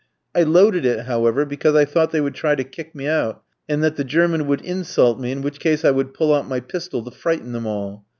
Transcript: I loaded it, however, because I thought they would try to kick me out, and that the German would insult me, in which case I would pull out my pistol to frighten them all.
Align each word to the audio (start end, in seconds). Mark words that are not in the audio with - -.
I 0.33 0.41
loaded 0.41 0.83
it, 0.83 1.05
however, 1.05 1.45
because 1.45 1.75
I 1.75 1.85
thought 1.85 2.09
they 2.09 2.21
would 2.21 2.33
try 2.33 2.55
to 2.55 2.63
kick 2.63 2.95
me 2.95 3.05
out, 3.05 3.43
and 3.69 3.83
that 3.83 3.97
the 3.97 4.03
German 4.03 4.47
would 4.47 4.61
insult 4.61 5.19
me, 5.19 5.31
in 5.31 5.43
which 5.43 5.59
case 5.59 5.85
I 5.85 5.91
would 5.91 6.15
pull 6.15 6.33
out 6.33 6.47
my 6.49 6.59
pistol 6.59 7.03
to 7.03 7.11
frighten 7.11 7.51
them 7.51 7.67
all. 7.67 8.07